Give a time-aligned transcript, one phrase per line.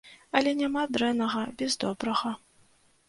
[0.39, 2.31] Але няма дрэннага без добрага.